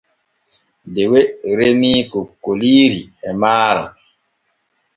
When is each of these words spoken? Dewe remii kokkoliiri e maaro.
Dewe 0.93 1.21
remii 1.57 2.01
kokkoliiri 2.11 3.01
e 3.29 3.31
maaro. 3.41 3.85